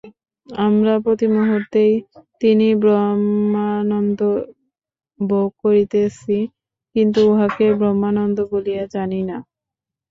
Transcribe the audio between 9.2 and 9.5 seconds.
না।